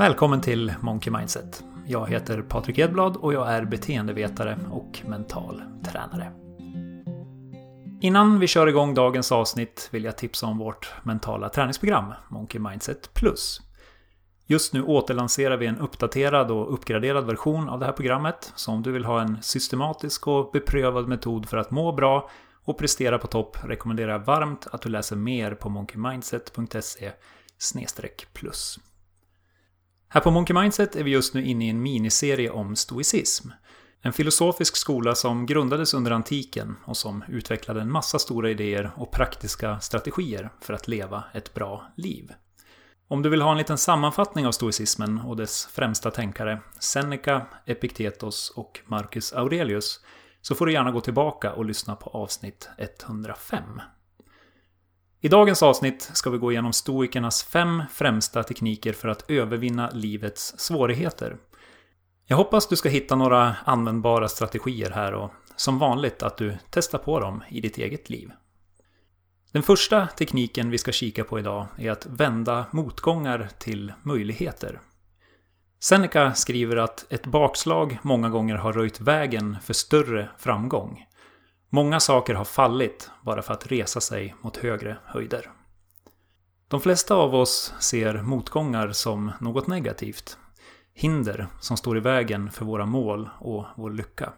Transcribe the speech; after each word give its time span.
Välkommen 0.00 0.40
till 0.40 0.74
Monkey 0.80 1.12
Mindset. 1.12 1.64
Jag 1.86 2.10
heter 2.10 2.42
Patrik 2.42 2.78
Edblad 2.78 3.16
och 3.16 3.34
jag 3.34 3.48
är 3.48 3.64
beteendevetare 3.64 4.58
och 4.70 5.00
mental 5.06 5.62
tränare. 5.84 6.32
Innan 8.00 8.38
vi 8.38 8.46
kör 8.46 8.66
igång 8.66 8.94
dagens 8.94 9.32
avsnitt 9.32 9.88
vill 9.92 10.04
jag 10.04 10.18
tipsa 10.18 10.46
om 10.46 10.58
vårt 10.58 10.94
mentala 11.02 11.48
träningsprogram, 11.48 12.12
Monkey 12.28 12.60
Mindset 12.60 13.14
Plus. 13.14 13.60
Just 14.46 14.72
nu 14.72 14.82
återlanserar 14.82 15.56
vi 15.56 15.66
en 15.66 15.78
uppdaterad 15.78 16.50
och 16.50 16.74
uppgraderad 16.74 17.26
version 17.26 17.68
av 17.68 17.80
det 17.80 17.86
här 17.86 17.92
programmet. 17.92 18.52
Så 18.56 18.72
om 18.72 18.82
du 18.82 18.92
vill 18.92 19.04
ha 19.04 19.20
en 19.20 19.42
systematisk 19.42 20.26
och 20.26 20.50
beprövad 20.52 21.08
metod 21.08 21.48
för 21.48 21.56
att 21.56 21.70
må 21.70 21.92
bra 21.92 22.30
och 22.64 22.78
prestera 22.78 23.18
på 23.18 23.26
topp 23.26 23.56
rekommenderar 23.64 24.12
jag 24.12 24.24
varmt 24.24 24.66
att 24.72 24.82
du 24.82 24.88
läser 24.88 25.16
mer 25.16 25.54
på 25.54 25.68
monkeymindset.se 25.68 27.12
plus. 28.32 28.78
Här 30.12 30.20
på 30.20 30.30
Monkey 30.30 30.54
Mindset 30.54 30.96
är 30.96 31.04
vi 31.04 31.10
just 31.10 31.34
nu 31.34 31.44
inne 31.44 31.66
i 31.66 31.68
en 31.68 31.82
miniserie 31.82 32.50
om 32.50 32.76
stoicism. 32.76 33.48
En 34.02 34.12
filosofisk 34.12 34.76
skola 34.76 35.14
som 35.14 35.46
grundades 35.46 35.94
under 35.94 36.10
antiken 36.10 36.76
och 36.84 36.96
som 36.96 37.24
utvecklade 37.28 37.80
en 37.80 37.92
massa 37.92 38.18
stora 38.18 38.50
idéer 38.50 38.90
och 38.96 39.12
praktiska 39.12 39.80
strategier 39.80 40.50
för 40.60 40.74
att 40.74 40.88
leva 40.88 41.24
ett 41.32 41.54
bra 41.54 41.92
liv. 41.96 42.32
Om 43.08 43.22
du 43.22 43.28
vill 43.28 43.42
ha 43.42 43.50
en 43.50 43.58
liten 43.58 43.78
sammanfattning 43.78 44.46
av 44.46 44.52
stoicismen 44.52 45.18
och 45.18 45.36
dess 45.36 45.66
främsta 45.66 46.10
tänkare, 46.10 46.60
Seneca, 46.78 47.46
Epiktetos 47.66 48.50
och 48.50 48.80
Marcus 48.86 49.32
Aurelius, 49.32 50.00
så 50.42 50.54
får 50.54 50.66
du 50.66 50.72
gärna 50.72 50.90
gå 50.90 51.00
tillbaka 51.00 51.52
och 51.52 51.64
lyssna 51.64 51.96
på 51.96 52.10
avsnitt 52.10 52.68
105. 52.78 53.62
I 55.22 55.28
dagens 55.28 55.62
avsnitt 55.62 56.10
ska 56.12 56.30
vi 56.30 56.38
gå 56.38 56.52
igenom 56.52 56.72
stoikernas 56.72 57.44
fem 57.44 57.82
främsta 57.92 58.42
tekniker 58.42 58.92
för 58.92 59.08
att 59.08 59.30
övervinna 59.30 59.90
livets 59.90 60.54
svårigheter. 60.58 61.36
Jag 62.26 62.36
hoppas 62.36 62.68
du 62.68 62.76
ska 62.76 62.88
hitta 62.88 63.16
några 63.16 63.56
användbara 63.64 64.28
strategier 64.28 64.90
här 64.90 65.14
och 65.14 65.30
som 65.56 65.78
vanligt 65.78 66.22
att 66.22 66.36
du 66.36 66.58
testar 66.70 66.98
på 66.98 67.20
dem 67.20 67.42
i 67.48 67.60
ditt 67.60 67.78
eget 67.78 68.10
liv. 68.10 68.30
Den 69.52 69.62
första 69.62 70.06
tekniken 70.06 70.70
vi 70.70 70.78
ska 70.78 70.92
kika 70.92 71.24
på 71.24 71.38
idag 71.38 71.66
är 71.78 71.90
att 71.90 72.06
vända 72.06 72.66
motgångar 72.70 73.48
till 73.58 73.92
möjligheter. 74.02 74.80
Seneca 75.80 76.34
skriver 76.34 76.76
att 76.76 77.12
ett 77.12 77.26
bakslag 77.26 77.98
många 78.02 78.28
gånger 78.28 78.56
har 78.56 78.72
röjt 78.72 79.00
vägen 79.00 79.56
för 79.62 79.74
större 79.74 80.28
framgång. 80.38 81.06
Många 81.72 82.00
saker 82.00 82.34
har 82.34 82.44
fallit 82.44 83.10
bara 83.22 83.42
för 83.42 83.54
att 83.54 83.66
resa 83.66 84.00
sig 84.00 84.34
mot 84.40 84.56
högre 84.56 84.96
höjder. 85.04 85.50
De 86.68 86.80
flesta 86.80 87.14
av 87.14 87.34
oss 87.34 87.74
ser 87.80 88.22
motgångar 88.22 88.92
som 88.92 89.32
något 89.40 89.66
negativt. 89.66 90.38
Hinder 90.94 91.46
som 91.60 91.76
står 91.76 91.96
i 91.96 92.00
vägen 92.00 92.50
för 92.50 92.64
våra 92.64 92.86
mål 92.86 93.30
och 93.38 93.66
vår 93.76 93.90
lycka. 93.90 94.32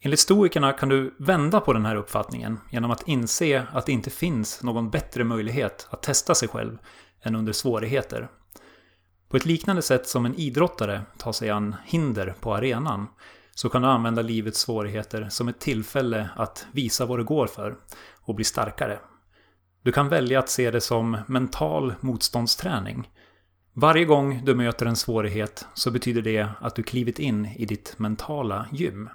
Enligt 0.00 0.20
stoikerna 0.20 0.72
kan 0.72 0.88
du 0.88 1.14
vända 1.18 1.60
på 1.60 1.72
den 1.72 1.86
här 1.86 1.96
uppfattningen 1.96 2.60
genom 2.70 2.90
att 2.90 3.08
inse 3.08 3.66
att 3.72 3.86
det 3.86 3.92
inte 3.92 4.10
finns 4.10 4.62
någon 4.62 4.90
bättre 4.90 5.24
möjlighet 5.24 5.86
att 5.90 6.02
testa 6.02 6.34
sig 6.34 6.48
själv 6.48 6.78
än 7.22 7.36
under 7.36 7.52
svårigheter. 7.52 8.28
På 9.28 9.36
ett 9.36 9.46
liknande 9.46 9.82
sätt 9.82 10.08
som 10.08 10.26
en 10.26 10.34
idrottare 10.34 11.02
tar 11.18 11.32
sig 11.32 11.50
an 11.50 11.76
hinder 11.84 12.34
på 12.40 12.54
arenan 12.54 13.06
så 13.56 13.68
kan 13.68 13.82
du 13.82 13.88
använda 13.88 14.22
livets 14.22 14.60
svårigheter 14.60 15.28
som 15.30 15.48
ett 15.48 15.60
tillfälle 15.60 16.28
att 16.36 16.66
visa 16.72 17.06
vad 17.06 17.18
du 17.18 17.24
går 17.24 17.46
för 17.46 17.76
och 18.20 18.34
bli 18.34 18.44
starkare. 18.44 18.98
Du 19.82 19.92
kan 19.92 20.08
välja 20.08 20.38
att 20.38 20.48
se 20.48 20.70
det 20.70 20.80
som 20.80 21.18
mental 21.26 21.94
motståndsträning. 22.00 23.10
Varje 23.72 24.04
gång 24.04 24.42
du 24.44 24.54
möter 24.54 24.86
en 24.86 24.96
svårighet 24.96 25.66
så 25.74 25.90
betyder 25.90 26.22
det 26.22 26.48
att 26.60 26.74
du 26.74 26.82
klivit 26.82 27.18
in 27.18 27.46
i 27.46 27.66
ditt 27.66 27.98
mentala 27.98 28.66
gym. 28.72 29.08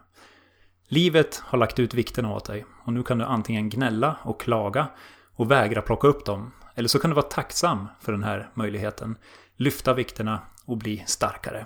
Livet 0.87 1.41
har 1.45 1.57
lagt 1.57 1.79
ut 1.79 1.93
vikterna 1.93 2.33
åt 2.33 2.45
dig 2.45 2.65
och 2.85 2.93
nu 2.93 3.03
kan 3.03 3.17
du 3.17 3.25
antingen 3.25 3.69
gnälla 3.69 4.17
och 4.23 4.41
klaga 4.41 4.87
och 5.35 5.51
vägra 5.51 5.81
plocka 5.81 6.07
upp 6.07 6.25
dem. 6.25 6.51
Eller 6.75 6.89
så 6.89 6.99
kan 6.99 7.09
du 7.09 7.15
vara 7.15 7.25
tacksam 7.25 7.87
för 7.99 8.11
den 8.11 8.23
här 8.23 8.49
möjligheten, 8.53 9.17
lyfta 9.55 9.93
vikterna 9.93 10.41
och 10.65 10.77
bli 10.77 11.03
starkare. 11.07 11.65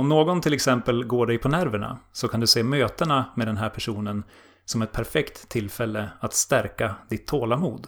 Om 0.00 0.08
någon 0.08 0.40
till 0.40 0.52
exempel 0.52 1.04
går 1.04 1.26
dig 1.26 1.38
på 1.38 1.48
nerverna 1.48 1.98
så 2.12 2.28
kan 2.28 2.40
du 2.40 2.46
se 2.46 2.62
mötena 2.62 3.24
med 3.36 3.46
den 3.46 3.56
här 3.56 3.68
personen 3.68 4.24
som 4.64 4.82
ett 4.82 4.92
perfekt 4.92 5.48
tillfälle 5.48 6.10
att 6.20 6.34
stärka 6.34 6.94
ditt 7.08 7.26
tålamod. 7.26 7.86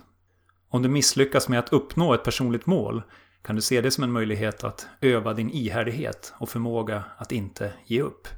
Om 0.69 0.83
du 0.83 0.89
misslyckas 0.89 1.49
med 1.49 1.59
att 1.59 1.73
uppnå 1.73 2.15
ett 2.15 2.25
personligt 2.25 2.67
mål 2.67 3.03
kan 3.43 3.56
du 3.56 3.62
se 3.62 3.81
det 3.81 3.91
som 3.91 4.05
en 4.05 4.12
möjlighet 4.12 4.65
att 4.65 4.87
öva 5.00 5.34
din 5.34 5.50
ihärdighet 5.50 6.34
och 6.39 6.49
förmåga 6.49 7.05
att 7.19 7.33
inte 7.33 7.73
ge 7.87 8.03
upp. 8.03 8.29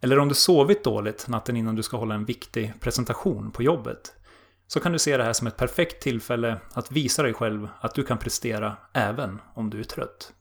Eller 0.00 0.18
om 0.18 0.28
du 0.28 0.34
sovit 0.34 0.84
dåligt 0.84 1.28
natten 1.28 1.56
innan 1.56 1.74
du 1.74 1.82
ska 1.82 1.96
hålla 1.96 2.14
en 2.14 2.24
viktig 2.24 2.72
presentation 2.80 3.50
på 3.50 3.62
jobbet 3.62 4.12
så 4.66 4.80
kan 4.80 4.92
du 4.92 4.98
se 4.98 5.16
det 5.16 5.24
här 5.24 5.32
som 5.32 5.46
ett 5.46 5.56
perfekt 5.56 6.02
tillfälle 6.02 6.60
att 6.72 6.92
visa 6.92 7.22
dig 7.22 7.34
själv 7.34 7.68
att 7.80 7.94
du 7.94 8.02
kan 8.02 8.18
prestera 8.18 8.76
även 8.92 9.40
om 9.54 9.70
du 9.70 9.80
är 9.80 9.84
trött. 9.84 10.32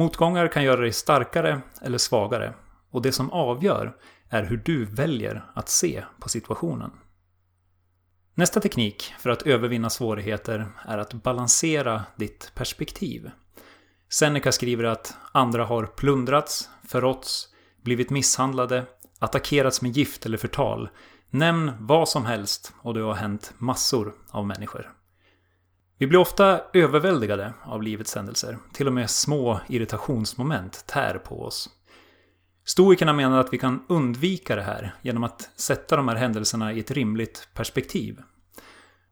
Motgångar 0.00 0.48
kan 0.48 0.64
göra 0.64 0.80
dig 0.80 0.92
starkare 0.92 1.60
eller 1.82 1.98
svagare 1.98 2.54
och 2.90 3.02
det 3.02 3.12
som 3.12 3.30
avgör 3.30 3.96
är 4.28 4.42
hur 4.42 4.56
du 4.56 4.84
väljer 4.84 5.44
att 5.54 5.68
se 5.68 6.04
på 6.20 6.28
situationen. 6.28 6.90
Nästa 8.34 8.60
teknik 8.60 9.14
för 9.18 9.30
att 9.30 9.42
övervinna 9.42 9.90
svårigheter 9.90 10.66
är 10.84 10.98
att 10.98 11.14
balansera 11.14 12.04
ditt 12.16 12.52
perspektiv. 12.54 13.30
Seneca 14.08 14.52
skriver 14.52 14.84
att 14.84 15.16
andra 15.32 15.64
har 15.64 15.86
plundrats, 15.86 16.70
förråtts, 16.88 17.48
blivit 17.82 18.10
misshandlade, 18.10 18.84
attackerats 19.18 19.82
med 19.82 19.96
gift 19.96 20.26
eller 20.26 20.38
förtal. 20.38 20.88
Nämn 21.30 21.72
vad 21.80 22.08
som 22.08 22.26
helst 22.26 22.72
och 22.78 22.94
det 22.94 23.00
har 23.00 23.14
hänt 23.14 23.52
massor 23.58 24.14
av 24.30 24.46
människor. 24.46 24.99
Vi 26.00 26.06
blir 26.06 26.18
ofta 26.18 26.60
överväldigade 26.72 27.52
av 27.62 27.82
livets 27.82 28.14
händelser. 28.14 28.58
Till 28.72 28.86
och 28.86 28.92
med 28.92 29.10
små 29.10 29.60
irritationsmoment 29.68 30.86
tär 30.86 31.18
på 31.18 31.42
oss. 31.42 31.70
Stoikerna 32.64 33.12
menar 33.12 33.38
att 33.38 33.52
vi 33.52 33.58
kan 33.58 33.84
undvika 33.88 34.56
det 34.56 34.62
här 34.62 34.94
genom 35.02 35.24
att 35.24 35.50
sätta 35.56 35.96
de 35.96 36.08
här 36.08 36.16
händelserna 36.16 36.72
i 36.72 36.80
ett 36.80 36.90
rimligt 36.90 37.48
perspektiv. 37.54 38.20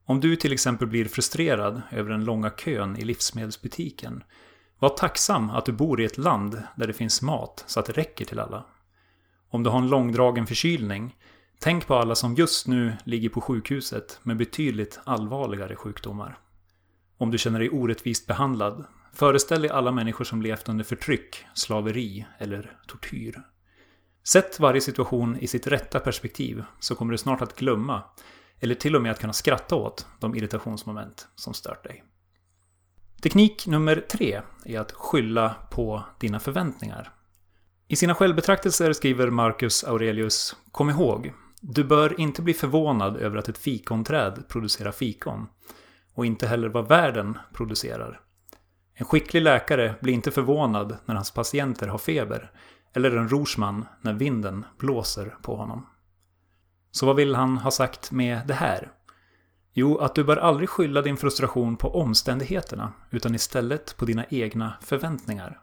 Om 0.04 0.20
du 0.20 0.36
till 0.36 0.52
exempel 0.52 0.88
blir 0.88 1.04
frustrerad 1.04 1.82
över 1.90 2.10
den 2.10 2.24
långa 2.24 2.50
kön 2.50 2.96
i 2.96 3.04
livsmedelsbutiken, 3.04 4.22
var 4.78 4.88
tacksam 4.88 5.50
att 5.50 5.66
du 5.66 5.72
bor 5.72 6.00
i 6.00 6.04
ett 6.04 6.18
land 6.18 6.62
där 6.76 6.86
det 6.86 6.92
finns 6.92 7.22
mat 7.22 7.64
så 7.66 7.80
att 7.80 7.86
det 7.86 7.92
räcker 7.92 8.24
till 8.24 8.38
alla. 8.38 8.66
Om 9.50 9.62
du 9.62 9.70
har 9.70 9.78
en 9.78 9.88
långdragen 9.88 10.46
förkylning, 10.46 11.16
tänk 11.58 11.86
på 11.86 11.94
alla 11.94 12.14
som 12.14 12.34
just 12.34 12.66
nu 12.66 12.96
ligger 13.04 13.28
på 13.28 13.40
sjukhuset 13.40 14.20
med 14.22 14.36
betydligt 14.36 15.00
allvarligare 15.04 15.76
sjukdomar. 15.76 16.38
Om 17.18 17.30
du 17.30 17.38
känner 17.38 17.58
dig 17.58 17.70
orättvist 17.70 18.26
behandlad, 18.26 18.84
föreställ 19.12 19.62
dig 19.62 19.70
alla 19.70 19.92
människor 19.92 20.24
som 20.24 20.42
levt 20.42 20.68
under 20.68 20.84
förtryck, 20.84 21.44
slaveri 21.54 22.26
eller 22.38 22.78
tortyr. 22.86 23.42
Sätt 24.28 24.60
varje 24.60 24.80
situation 24.80 25.38
i 25.38 25.46
sitt 25.46 25.66
rätta 25.66 26.00
perspektiv 26.00 26.64
så 26.80 26.94
kommer 26.94 27.12
du 27.12 27.18
snart 27.18 27.42
att 27.42 27.56
glömma, 27.56 28.02
eller 28.60 28.74
till 28.74 28.96
och 28.96 29.02
med 29.02 29.12
att 29.12 29.20
kunna 29.20 29.32
skratta 29.32 29.74
åt, 29.74 30.06
de 30.20 30.34
irritationsmoment 30.34 31.28
som 31.34 31.54
stört 31.54 31.84
dig. 31.84 32.04
Teknik 33.22 33.66
nummer 33.66 33.96
tre 34.10 34.40
är 34.64 34.80
att 34.80 34.92
skylla 34.92 35.54
på 35.70 36.04
dina 36.20 36.40
förväntningar. 36.40 37.12
I 37.88 37.96
sina 37.96 38.14
självbetraktelser 38.14 38.92
skriver 38.92 39.30
Marcus 39.30 39.84
Aurelius 39.84 40.56
Kom 40.72 40.90
ihåg, 40.90 41.32
du 41.60 41.84
bör 41.84 42.20
inte 42.20 42.42
bli 42.42 42.54
förvånad 42.54 43.16
över 43.16 43.36
att 43.36 43.48
ett 43.48 43.58
fikonträd 43.58 44.44
producerar 44.48 44.92
fikon 44.92 45.46
och 46.18 46.26
inte 46.26 46.46
heller 46.46 46.68
vad 46.68 46.88
världen 46.88 47.38
producerar. 47.52 48.20
En 48.94 49.06
skicklig 49.06 49.42
läkare 49.42 49.94
blir 50.00 50.12
inte 50.12 50.30
förvånad 50.30 50.96
när 51.04 51.14
hans 51.14 51.30
patienter 51.30 51.88
har 51.88 51.98
feber 51.98 52.52
eller 52.94 53.16
en 53.16 53.28
rorsman 53.28 53.84
när 54.00 54.12
vinden 54.12 54.64
blåser 54.78 55.36
på 55.42 55.56
honom. 55.56 55.86
Så 56.90 57.06
vad 57.06 57.16
vill 57.16 57.34
han 57.34 57.58
ha 57.58 57.70
sagt 57.70 58.10
med 58.10 58.46
det 58.46 58.54
här? 58.54 58.92
Jo, 59.72 59.98
att 59.98 60.14
du 60.14 60.24
bör 60.24 60.36
aldrig 60.36 60.68
skylla 60.68 61.02
din 61.02 61.16
frustration 61.16 61.76
på 61.76 62.00
omständigheterna 62.00 62.92
utan 63.10 63.34
istället 63.34 63.96
på 63.96 64.04
dina 64.04 64.24
egna 64.28 64.74
förväntningar. 64.82 65.60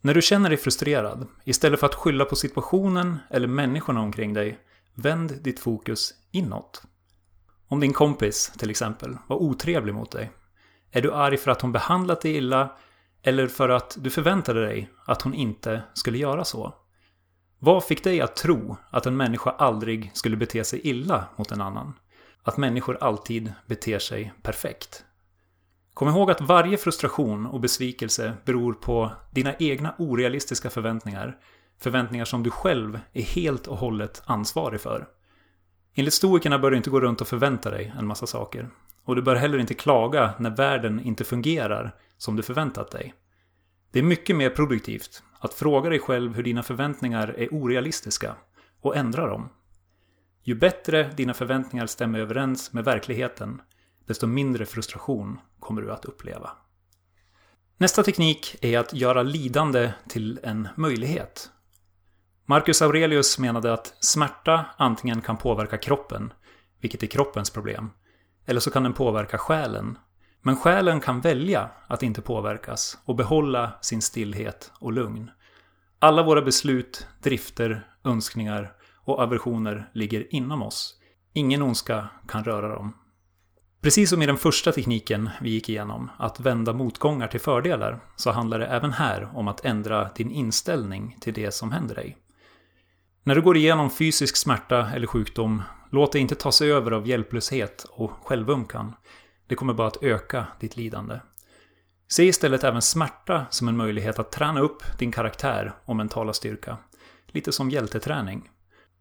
När 0.00 0.14
du 0.14 0.22
känner 0.22 0.48
dig 0.48 0.58
frustrerad, 0.58 1.26
istället 1.44 1.80
för 1.80 1.86
att 1.86 1.94
skylla 1.94 2.24
på 2.24 2.36
situationen 2.36 3.18
eller 3.30 3.48
människorna 3.48 4.00
omkring 4.00 4.34
dig, 4.34 4.58
vänd 4.94 5.42
ditt 5.42 5.60
fokus 5.60 6.14
inåt. 6.30 6.82
Om 7.68 7.80
din 7.80 7.92
kompis, 7.92 8.52
till 8.58 8.70
exempel, 8.70 9.16
var 9.26 9.36
otrevlig 9.36 9.94
mot 9.94 10.12
dig. 10.12 10.30
Är 10.90 11.02
du 11.02 11.12
arg 11.12 11.36
för 11.36 11.50
att 11.50 11.62
hon 11.62 11.72
behandlat 11.72 12.20
dig 12.20 12.36
illa 12.36 12.76
eller 13.22 13.46
för 13.48 13.68
att 13.68 13.96
du 14.00 14.10
förväntade 14.10 14.66
dig 14.66 14.90
att 15.04 15.22
hon 15.22 15.34
inte 15.34 15.82
skulle 15.94 16.18
göra 16.18 16.44
så? 16.44 16.74
Vad 17.58 17.84
fick 17.84 18.04
dig 18.04 18.20
att 18.20 18.36
tro 18.36 18.76
att 18.90 19.06
en 19.06 19.16
människa 19.16 19.50
aldrig 19.50 20.10
skulle 20.14 20.36
bete 20.36 20.64
sig 20.64 20.80
illa 20.80 21.24
mot 21.36 21.52
en 21.52 21.60
annan? 21.60 21.92
Att 22.42 22.56
människor 22.56 22.98
alltid 23.00 23.52
beter 23.66 23.98
sig 23.98 24.32
perfekt? 24.42 25.04
Kom 25.94 26.08
ihåg 26.08 26.30
att 26.30 26.40
varje 26.40 26.76
frustration 26.76 27.46
och 27.46 27.60
besvikelse 27.60 28.32
beror 28.44 28.72
på 28.72 29.12
dina 29.30 29.54
egna 29.58 29.94
orealistiska 29.98 30.70
förväntningar. 30.70 31.38
Förväntningar 31.78 32.24
som 32.24 32.42
du 32.42 32.50
själv 32.50 33.00
är 33.12 33.22
helt 33.22 33.66
och 33.66 33.76
hållet 33.76 34.22
ansvarig 34.26 34.80
för. 34.80 35.06
Enligt 35.98 36.14
stoikerna 36.14 36.58
bör 36.58 36.70
du 36.70 36.76
inte 36.76 36.90
gå 36.90 37.00
runt 37.00 37.20
och 37.20 37.28
förvänta 37.28 37.70
dig 37.70 37.92
en 37.98 38.06
massa 38.06 38.26
saker. 38.26 38.68
Och 39.04 39.16
du 39.16 39.22
bör 39.22 39.36
heller 39.36 39.58
inte 39.58 39.74
klaga 39.74 40.34
när 40.38 40.56
världen 40.56 41.00
inte 41.00 41.24
fungerar 41.24 41.94
som 42.16 42.36
du 42.36 42.42
förväntat 42.42 42.90
dig. 42.90 43.14
Det 43.92 43.98
är 43.98 44.02
mycket 44.02 44.36
mer 44.36 44.50
produktivt 44.50 45.22
att 45.38 45.54
fråga 45.54 45.90
dig 45.90 45.98
själv 45.98 46.34
hur 46.34 46.42
dina 46.42 46.62
förväntningar 46.62 47.34
är 47.38 47.54
orealistiska 47.54 48.34
och 48.80 48.96
ändra 48.96 49.26
dem. 49.26 49.48
Ju 50.42 50.54
bättre 50.54 51.10
dina 51.16 51.34
förväntningar 51.34 51.86
stämmer 51.86 52.18
överens 52.18 52.72
med 52.72 52.84
verkligheten, 52.84 53.62
desto 54.06 54.26
mindre 54.26 54.66
frustration 54.66 55.40
kommer 55.60 55.82
du 55.82 55.92
att 55.92 56.04
uppleva. 56.04 56.50
Nästa 57.76 58.02
teknik 58.02 58.56
är 58.60 58.78
att 58.78 58.94
göra 58.94 59.22
lidande 59.22 59.92
till 60.08 60.40
en 60.42 60.68
möjlighet. 60.76 61.50
Marcus 62.48 62.82
Aurelius 62.82 63.38
menade 63.38 63.72
att 63.72 63.94
smärta 64.00 64.66
antingen 64.76 65.20
kan 65.20 65.36
påverka 65.36 65.78
kroppen, 65.78 66.32
vilket 66.80 67.02
är 67.02 67.06
kroppens 67.06 67.50
problem, 67.50 67.90
eller 68.46 68.60
så 68.60 68.70
kan 68.70 68.82
den 68.82 68.92
påverka 68.92 69.38
själen. 69.38 69.98
Men 70.42 70.56
själen 70.56 71.00
kan 71.00 71.20
välja 71.20 71.70
att 71.86 72.02
inte 72.02 72.22
påverkas 72.22 72.98
och 73.04 73.16
behålla 73.16 73.72
sin 73.80 74.02
stillhet 74.02 74.72
och 74.78 74.92
lugn. 74.92 75.30
Alla 75.98 76.22
våra 76.22 76.42
beslut, 76.42 77.06
drifter, 77.22 77.88
önskningar 78.04 78.72
och 79.04 79.18
aversioner 79.18 79.90
ligger 79.92 80.34
inom 80.34 80.62
oss. 80.62 80.94
Ingen 81.32 81.62
ondska 81.62 82.08
kan 82.28 82.44
röra 82.44 82.68
dem. 82.74 82.96
Precis 83.80 84.10
som 84.10 84.22
i 84.22 84.26
den 84.26 84.36
första 84.36 84.72
tekniken 84.72 85.30
vi 85.40 85.50
gick 85.50 85.68
igenom, 85.68 86.10
att 86.18 86.40
vända 86.40 86.72
motgångar 86.72 87.28
till 87.28 87.40
fördelar, 87.40 88.00
så 88.16 88.30
handlar 88.30 88.58
det 88.58 88.66
även 88.66 88.92
här 88.92 89.30
om 89.34 89.48
att 89.48 89.64
ändra 89.64 90.10
din 90.14 90.30
inställning 90.30 91.16
till 91.20 91.34
det 91.34 91.54
som 91.54 91.72
händer 91.72 91.94
dig. 91.94 92.16
När 93.26 93.34
du 93.34 93.42
går 93.42 93.56
igenom 93.56 93.90
fysisk 93.90 94.36
smärta 94.36 94.90
eller 94.94 95.06
sjukdom, 95.06 95.62
låt 95.90 96.12
dig 96.12 96.20
inte 96.20 96.34
ta 96.34 96.52
sig 96.52 96.72
över 96.72 96.90
av 96.90 97.08
hjälplöshet 97.08 97.86
och 97.90 98.10
självömkan. 98.10 98.94
Det 99.46 99.54
kommer 99.54 99.74
bara 99.74 99.88
att 99.88 100.02
öka 100.02 100.46
ditt 100.60 100.76
lidande. 100.76 101.20
Se 102.08 102.24
istället 102.24 102.64
även 102.64 102.82
smärta 102.82 103.46
som 103.50 103.68
en 103.68 103.76
möjlighet 103.76 104.18
att 104.18 104.32
träna 104.32 104.60
upp 104.60 104.82
din 104.98 105.12
karaktär 105.12 105.72
och 105.84 105.96
mentala 105.96 106.32
styrka. 106.32 106.76
Lite 107.26 107.52
som 107.52 107.70
hjälteträning. 107.70 108.50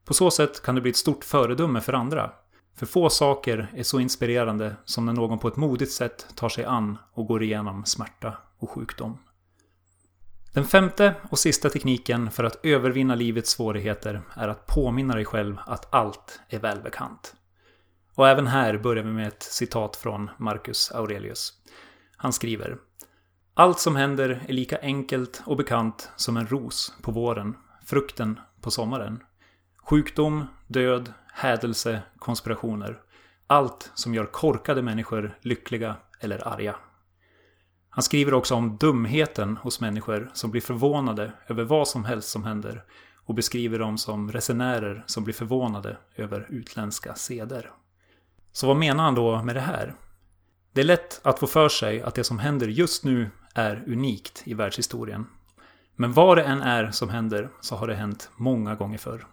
På 0.06 0.14
så 0.14 0.32
sätt 0.32 0.62
kan 0.62 0.76
du 0.76 0.82
bli 0.82 0.92
ett 0.92 0.98
stort 0.98 1.24
föredöme 1.24 1.82
för 1.82 1.94
andra. 1.94 2.32
För 2.76 2.86
få 2.86 3.10
saker 3.10 3.72
är 3.76 3.84
så 3.84 4.00
inspirerande 4.00 4.76
som 4.86 5.06
när 5.06 5.14
någon 5.14 5.40
på 5.40 5.48
ett 5.48 5.56
modigt 5.56 5.92
sätt 5.92 6.28
tar 6.36 6.50
sig 6.50 6.66
an 6.66 6.98
och 7.14 7.28
går 7.28 7.44
igenom 7.44 7.86
smärta 7.86 8.38
och 8.58 8.70
sjukdom. 8.70 9.18
Den 10.56 10.66
femte 10.66 11.14
och 11.30 11.40
sista 11.40 11.70
tekniken 11.70 12.32
för 12.32 12.44
att 12.44 12.66
övervinna 12.66 13.16
livets 13.16 13.52
svårigheter 13.52 14.22
är 14.34 14.48
att 14.48 14.66
påminna 14.66 15.16
dig 15.16 15.26
själv 15.26 15.58
att 15.66 15.94
allt 15.94 16.40
är 16.50 16.60
välbekant. 16.60 17.36
Och 18.14 18.28
även 18.28 18.48
här 18.48 18.78
börjar 18.78 19.04
vi 19.04 19.12
med 19.12 19.28
ett 19.28 19.44
citat 19.44 19.96
från 19.96 20.30
Marcus 20.38 20.92
Aurelius. 20.92 21.54
Han 22.18 22.34
skriver 22.34 22.78
Allt 23.54 23.80
som 23.80 23.96
händer 23.96 24.46
är 24.48 24.54
lika 24.54 24.80
enkelt 24.82 25.44
och 25.46 25.58
bekant 25.58 26.12
som 26.16 26.38
en 26.38 26.48
ros 26.48 26.94
på 27.02 27.12
våren, 27.12 27.58
frukten 27.86 28.40
på 28.62 28.72
sommaren. 28.72 29.24
Sjukdom, 29.78 30.46
död, 30.68 31.14
hädelse, 31.34 32.02
konspirationer. 32.20 33.00
Allt 33.48 33.92
som 33.94 34.14
gör 34.14 34.26
korkade 34.26 34.82
människor 34.82 35.38
lyckliga 35.42 35.96
eller 36.20 36.48
arga. 36.48 36.76
Han 37.96 38.04
skriver 38.04 38.34
också 38.34 38.56
om 38.56 38.78
dumheten 38.78 39.58
hos 39.58 39.82
människor 39.82 40.32
som 40.34 40.52
blir 40.52 40.62
förvånade 40.62 41.32
över 41.48 41.64
vad 41.64 41.88
som 41.88 42.06
helst 42.06 42.30
som 42.30 42.44
händer 42.44 42.84
och 43.26 43.36
beskriver 43.36 43.80
dem 43.80 43.98
som 43.98 44.32
resenärer 44.32 45.04
som 45.08 45.24
blir 45.24 45.34
förvånade 45.34 45.98
över 46.16 46.48
utländska 46.50 47.16
seder. 47.16 47.72
Så 48.52 48.68
vad 48.68 48.78
menar 48.78 49.04
han 49.04 49.16
då 49.16 49.44
med 49.44 49.56
det 49.56 49.62
här? 49.62 49.96
Det 50.74 50.82
är 50.82 50.86
lätt 50.86 51.20
att 51.24 51.40
få 51.40 51.48
för 51.48 51.70
sig 51.70 52.02
att 52.02 52.16
det 52.16 52.24
som 52.24 52.40
händer 52.40 52.68
just 52.68 53.04
nu 53.04 53.30
är 53.54 53.84
unikt 53.88 54.42
i 54.46 54.54
världshistorien. 54.54 55.28
Men 55.96 56.14
vad 56.14 56.38
det 56.38 56.44
än 56.44 56.62
är 56.62 56.92
som 56.92 57.10
händer 57.10 57.50
så 57.62 57.76
har 57.76 57.88
det 57.88 57.96
hänt 57.96 58.30
många 58.36 58.76
gånger 58.76 58.98
förr. 58.98 59.28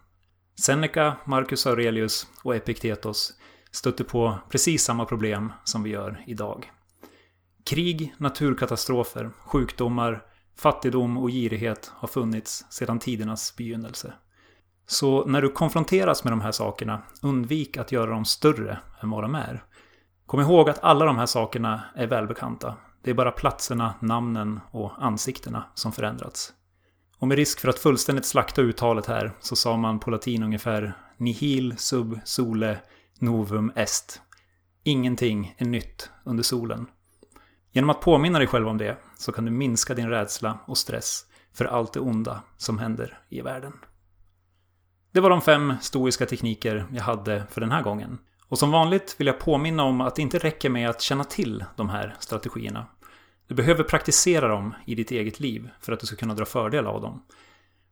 Seneca, 0.60 1.16
Marcus 1.24 1.66
Aurelius 1.66 2.26
och 2.42 2.56
Epiktetos 2.56 3.32
stötte 3.70 4.04
på 4.04 4.38
precis 4.50 4.84
samma 4.84 5.04
problem 5.04 5.52
som 5.64 5.82
vi 5.82 5.90
gör 5.90 6.24
idag. 6.26 6.70
Krig, 7.64 8.14
naturkatastrofer, 8.18 9.30
sjukdomar, 9.38 10.22
fattigdom 10.56 11.18
och 11.18 11.30
girighet 11.30 11.92
har 11.94 12.08
funnits 12.08 12.64
sedan 12.70 12.98
tidernas 12.98 13.56
begynnelse. 13.56 14.12
Så 14.86 15.24
när 15.24 15.42
du 15.42 15.48
konfronteras 15.48 16.24
med 16.24 16.32
de 16.32 16.40
här 16.40 16.52
sakerna, 16.52 17.02
undvik 17.22 17.76
att 17.76 17.92
göra 17.92 18.10
dem 18.10 18.24
större 18.24 18.78
än 19.02 19.10
vad 19.10 19.24
de 19.24 19.34
är. 19.34 19.64
Kom 20.26 20.40
ihåg 20.40 20.70
att 20.70 20.84
alla 20.84 21.04
de 21.04 21.18
här 21.18 21.26
sakerna 21.26 21.82
är 21.94 22.06
välbekanta. 22.06 22.76
Det 23.02 23.10
är 23.10 23.14
bara 23.14 23.30
platserna, 23.30 23.94
namnen 24.00 24.60
och 24.70 24.92
ansiktena 24.98 25.64
som 25.74 25.92
förändrats. 25.92 26.52
Och 27.18 27.28
med 27.28 27.36
risk 27.36 27.60
för 27.60 27.68
att 27.68 27.78
fullständigt 27.78 28.26
slakta 28.26 28.62
uttalet 28.62 29.06
här 29.06 29.32
så 29.40 29.56
sa 29.56 29.76
man 29.76 30.00
på 30.00 30.10
latin 30.10 30.42
ungefär 30.42 30.96
Nihil 31.16 31.74
sub 31.78 32.20
sole 32.24 32.78
novum 33.18 33.72
est. 33.76 34.20
Ingenting 34.84 35.54
är 35.58 35.64
nytt 35.64 36.10
under 36.24 36.42
solen. 36.42 36.86
Genom 37.72 37.90
att 37.90 38.00
påminna 38.00 38.38
dig 38.38 38.48
själv 38.48 38.68
om 38.68 38.78
det 38.78 38.96
så 39.16 39.32
kan 39.32 39.44
du 39.44 39.50
minska 39.50 39.94
din 39.94 40.08
rädsla 40.08 40.58
och 40.66 40.78
stress 40.78 41.26
för 41.54 41.64
allt 41.64 41.92
det 41.92 42.00
onda 42.00 42.42
som 42.56 42.78
händer 42.78 43.18
i 43.28 43.40
världen. 43.40 43.72
Det 45.12 45.20
var 45.20 45.30
de 45.30 45.40
fem 45.40 45.74
stoiska 45.80 46.26
tekniker 46.26 46.86
jag 46.92 47.02
hade 47.02 47.46
för 47.50 47.60
den 47.60 47.70
här 47.70 47.82
gången. 47.82 48.18
Och 48.48 48.58
som 48.58 48.70
vanligt 48.70 49.16
vill 49.18 49.26
jag 49.26 49.38
påminna 49.38 49.82
om 49.82 50.00
att 50.00 50.16
det 50.16 50.22
inte 50.22 50.38
räcker 50.38 50.70
med 50.70 50.90
att 50.90 51.00
känna 51.00 51.24
till 51.24 51.64
de 51.76 51.88
här 51.88 52.16
strategierna. 52.18 52.86
Du 53.46 53.54
behöver 53.54 53.84
praktisera 53.84 54.48
dem 54.48 54.74
i 54.86 54.94
ditt 54.94 55.10
eget 55.10 55.40
liv 55.40 55.70
för 55.80 55.92
att 55.92 56.00
du 56.00 56.06
ska 56.06 56.16
kunna 56.16 56.34
dra 56.34 56.44
fördel 56.44 56.86
av 56.86 57.00
dem. 57.00 57.22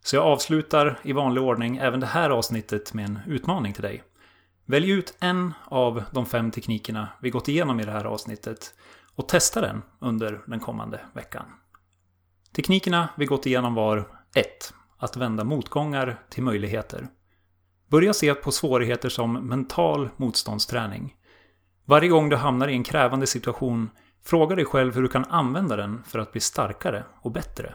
Så 0.05 0.17
jag 0.17 0.25
avslutar 0.25 0.99
i 1.03 1.13
vanlig 1.13 1.43
ordning 1.43 1.77
även 1.77 2.01
det 2.01 2.07
här 2.07 2.31
avsnittet 2.31 2.95
med 2.95 3.05
en 3.05 3.19
utmaning 3.27 3.73
till 3.73 3.83
dig. 3.83 4.03
Välj 4.67 4.91
ut 4.91 5.17
en 5.21 5.55
av 5.65 6.03
de 6.11 6.27
fem 6.27 6.51
teknikerna 6.51 7.09
vi 7.21 7.31
gått 7.31 7.49
igenom 7.49 7.81
i 7.81 7.85
det 7.85 7.93
här 7.93 8.05
avsnittet 8.05 8.75
och 9.21 9.29
testa 9.29 9.61
den 9.61 9.83
under 9.99 10.41
den 10.47 10.61
kommande 10.61 11.01
veckan. 11.13 11.45
Teknikerna 12.53 13.09
vi 13.17 13.27
gått 13.27 13.47
igenom 13.47 13.75
var 13.75 13.99
1. 14.35 14.47
Att 14.99 15.17
vända 15.17 15.45
motgångar 15.45 16.23
till 16.31 16.43
möjligheter. 16.43 17.09
Börja 17.89 18.13
se 18.13 18.35
på 18.35 18.53
svårigheter 18.53 19.09
som 19.09 19.33
mental 19.33 20.09
motståndsträning. 20.17 21.15
Varje 21.85 22.09
gång 22.09 22.29
du 22.29 22.37
hamnar 22.37 22.69
i 22.69 22.73
en 22.73 22.85
krävande 22.85 23.27
situation, 23.27 23.91
fråga 24.25 24.57
dig 24.57 24.65
själv 24.65 24.95
hur 24.95 25.03
du 25.03 25.09
kan 25.09 25.25
använda 25.25 25.77
den 25.77 26.03
för 26.03 26.19
att 26.19 26.33
bli 26.33 26.41
starkare 26.41 27.05
och 27.23 27.33
bättre. 27.33 27.75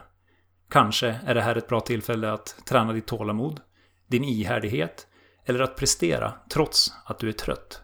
Kanske 0.70 1.20
är 1.26 1.34
det 1.34 1.42
här 1.42 1.56
ett 1.56 1.68
bra 1.68 1.80
tillfälle 1.80 2.32
att 2.32 2.56
träna 2.64 2.92
ditt 2.92 3.06
tålamod, 3.06 3.60
din 4.06 4.24
ihärdighet 4.24 5.06
eller 5.44 5.60
att 5.60 5.76
prestera 5.76 6.34
trots 6.50 6.92
att 7.04 7.18
du 7.18 7.28
är 7.28 7.32
trött. 7.32 7.80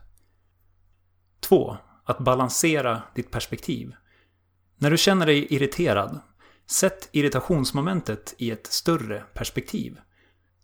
2 1.40 1.76
att 2.04 2.18
balansera 2.18 3.02
ditt 3.14 3.30
perspektiv. 3.30 3.94
När 4.78 4.90
du 4.90 4.96
känner 4.98 5.26
dig 5.26 5.54
irriterad, 5.54 6.20
sätt 6.66 7.08
irritationsmomentet 7.12 8.34
i 8.38 8.50
ett 8.50 8.66
större 8.66 9.24
perspektiv. 9.34 9.98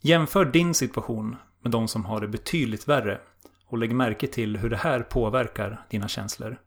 Jämför 0.00 0.44
din 0.44 0.74
situation 0.74 1.36
med 1.62 1.72
de 1.72 1.88
som 1.88 2.04
har 2.04 2.20
det 2.20 2.28
betydligt 2.28 2.88
värre 2.88 3.20
och 3.66 3.78
lägg 3.78 3.94
märke 3.94 4.26
till 4.26 4.56
hur 4.56 4.70
det 4.70 4.76
här 4.76 5.00
påverkar 5.00 5.86
dina 5.90 6.08
känslor. 6.08 6.58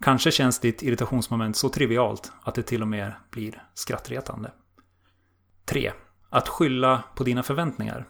Kanske 0.00 0.30
känns 0.30 0.58
ditt 0.60 0.82
irritationsmoment 0.82 1.56
så 1.56 1.68
trivialt 1.68 2.32
att 2.42 2.54
det 2.54 2.62
till 2.62 2.82
och 2.82 2.88
med 2.88 3.12
blir 3.30 3.62
skrattretande. 3.74 4.50
3. 5.64 5.92
Att 6.30 6.48
skylla 6.48 7.02
på 7.14 7.24
dina 7.24 7.42
förväntningar. 7.42 8.08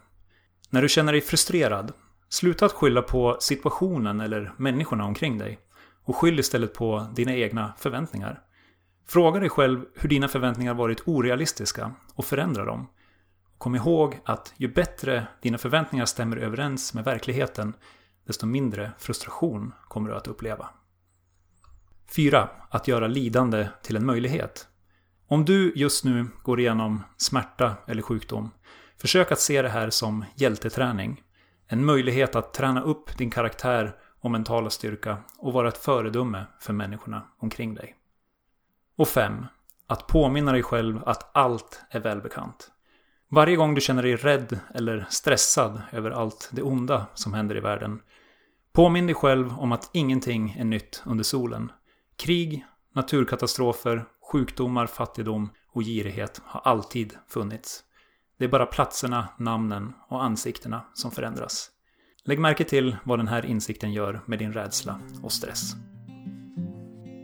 När 0.70 0.82
du 0.82 0.88
känner 0.88 1.12
dig 1.12 1.20
frustrerad, 1.20 1.92
sluta 2.28 2.66
att 2.66 2.72
skylla 2.72 3.02
på 3.02 3.36
situationen 3.40 4.20
eller 4.20 4.52
människorna 4.56 5.04
omkring 5.04 5.38
dig 5.38 5.58
och 6.06 6.16
skyll 6.16 6.38
istället 6.38 6.74
på 6.74 7.06
dina 7.14 7.34
egna 7.34 7.72
förväntningar. 7.78 8.42
Fråga 9.06 9.40
dig 9.40 9.48
själv 9.48 9.84
hur 9.94 10.08
dina 10.08 10.28
förväntningar 10.28 10.74
varit 10.74 11.02
orealistiska 11.08 11.92
och 12.14 12.24
förändra 12.24 12.64
dem. 12.64 12.86
Kom 13.58 13.74
ihåg 13.74 14.20
att 14.24 14.54
ju 14.56 14.68
bättre 14.68 15.26
dina 15.42 15.58
förväntningar 15.58 16.04
stämmer 16.04 16.36
överens 16.36 16.94
med 16.94 17.04
verkligheten, 17.04 17.74
desto 18.26 18.46
mindre 18.46 18.92
frustration 18.98 19.72
kommer 19.88 20.10
du 20.10 20.16
att 20.16 20.26
uppleva. 20.26 20.68
4. 22.16 22.48
Att 22.70 22.88
göra 22.88 23.06
lidande 23.06 23.68
till 23.82 23.96
en 23.96 24.06
möjlighet. 24.06 24.68
Om 25.28 25.44
du 25.44 25.72
just 25.76 26.04
nu 26.04 26.26
går 26.42 26.60
igenom 26.60 27.02
smärta 27.16 27.74
eller 27.86 28.02
sjukdom, 28.02 28.50
försök 28.98 29.32
att 29.32 29.40
se 29.40 29.62
det 29.62 29.68
här 29.68 29.90
som 29.90 30.24
hjälteträning. 30.34 31.22
En 31.66 31.84
möjlighet 31.84 32.36
att 32.36 32.54
träna 32.54 32.82
upp 32.82 33.18
din 33.18 33.30
karaktär 33.30 33.96
och 34.26 34.32
mentala 34.32 34.70
styrka 34.70 35.18
och 35.38 35.52
vara 35.52 35.68
ett 35.68 35.78
föredöme 35.78 36.46
för 36.58 36.72
människorna 36.72 37.22
omkring 37.38 37.74
dig. 37.74 37.96
Och 38.96 39.08
5. 39.08 39.46
Att 39.86 40.06
påminna 40.06 40.52
dig 40.52 40.62
själv 40.62 41.02
att 41.08 41.30
allt 41.36 41.82
är 41.90 42.00
välbekant. 42.00 42.70
Varje 43.28 43.56
gång 43.56 43.74
du 43.74 43.80
känner 43.80 44.02
dig 44.02 44.16
rädd 44.16 44.58
eller 44.74 45.06
stressad 45.10 45.82
över 45.92 46.10
allt 46.10 46.50
det 46.52 46.62
onda 46.62 47.06
som 47.14 47.34
händer 47.34 47.56
i 47.56 47.60
världen, 47.60 48.02
påminn 48.72 49.06
dig 49.06 49.14
själv 49.14 49.58
om 49.58 49.72
att 49.72 49.90
ingenting 49.92 50.56
är 50.58 50.64
nytt 50.64 51.02
under 51.06 51.24
solen. 51.24 51.72
Krig, 52.16 52.66
naturkatastrofer, 52.92 54.04
sjukdomar, 54.32 54.86
fattigdom 54.86 55.50
och 55.68 55.82
girighet 55.82 56.42
har 56.44 56.60
alltid 56.60 57.16
funnits. 57.28 57.84
Det 58.38 58.44
är 58.44 58.48
bara 58.48 58.66
platserna, 58.66 59.28
namnen 59.38 59.92
och 60.08 60.24
ansiktena 60.24 60.82
som 60.94 61.10
förändras. 61.10 61.70
Lägg 62.28 62.38
märke 62.38 62.64
till 62.64 62.96
vad 63.04 63.18
den 63.18 63.28
här 63.28 63.46
insikten 63.46 63.92
gör 63.92 64.20
med 64.26 64.38
din 64.38 64.52
rädsla 64.52 65.00
och 65.22 65.32
stress. 65.32 65.76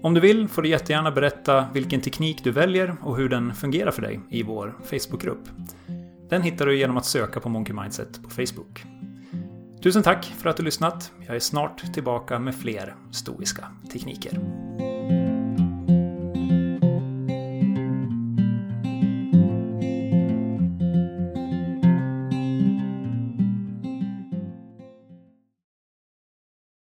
Om 0.02 0.14
du 0.14 0.20
vill 0.20 0.48
får 0.48 0.62
du 0.62 0.68
jättegärna 0.68 1.10
berätta 1.10 1.66
vilken 1.74 2.00
teknik 2.00 2.44
du 2.44 2.50
väljer 2.50 2.96
och 3.02 3.16
hur 3.16 3.28
den 3.28 3.54
fungerar 3.54 3.90
för 3.90 4.02
dig 4.02 4.20
i 4.30 4.42
vår 4.42 4.74
Facebookgrupp. 4.84 5.48
Den 6.30 6.42
hittar 6.42 6.66
du 6.66 6.78
genom 6.78 6.96
att 6.96 7.06
söka 7.06 7.40
på 7.40 7.48
Monkey 7.48 7.74
Mindset 7.74 8.22
på 8.22 8.30
Facebook. 8.30 8.84
Tusen 9.82 10.02
tack 10.02 10.24
för 10.24 10.50
att 10.50 10.56
du 10.56 10.62
lyssnat. 10.62 11.12
Jag 11.26 11.36
är 11.36 11.40
snart 11.40 11.94
tillbaka 11.94 12.38
med 12.38 12.54
fler 12.54 12.94
stoiska 13.10 13.66
tekniker. 13.92 14.38